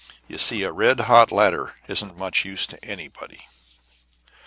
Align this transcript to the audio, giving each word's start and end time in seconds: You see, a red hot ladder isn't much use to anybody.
You 0.27 0.39
see, 0.39 0.63
a 0.63 0.71
red 0.71 1.01
hot 1.01 1.31
ladder 1.31 1.75
isn't 1.87 2.17
much 2.17 2.43
use 2.43 2.65
to 2.65 2.83
anybody. 2.83 3.45